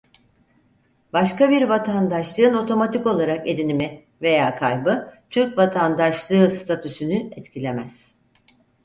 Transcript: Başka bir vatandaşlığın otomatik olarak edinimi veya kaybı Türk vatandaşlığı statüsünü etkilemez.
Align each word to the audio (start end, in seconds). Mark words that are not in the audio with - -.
Başka 1.13 1.49
bir 1.49 1.61
vatandaşlığın 1.61 2.53
otomatik 2.53 3.05
olarak 3.07 3.47
edinimi 3.47 4.05
veya 4.21 4.55
kaybı 4.55 5.13
Türk 5.29 5.57
vatandaşlığı 5.57 6.51
statüsünü 6.51 7.13
etkilemez. 7.15 8.15